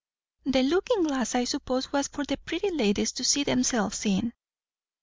"The 0.45 0.63
looking 0.63 1.03
glass, 1.03 1.35
I 1.35 1.43
suppose, 1.43 1.91
was 1.91 2.07
for 2.07 2.25
the 2.25 2.37
pretty 2.37 2.71
ladies 2.71 3.11
to 3.11 3.23
see 3.23 3.43
themselves 3.43 4.03
in!" 4.03 4.33